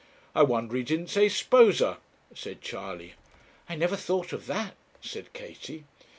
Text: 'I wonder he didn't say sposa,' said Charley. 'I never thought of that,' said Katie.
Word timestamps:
'I 0.33 0.41
wonder 0.45 0.75
he 0.77 0.81
didn't 0.81 1.11
say 1.11 1.27
sposa,' 1.29 1.97
said 2.33 2.59
Charley. 2.59 3.13
'I 3.69 3.75
never 3.75 3.95
thought 3.95 4.33
of 4.33 4.47
that,' 4.47 4.73
said 4.99 5.31
Katie. 5.31 5.83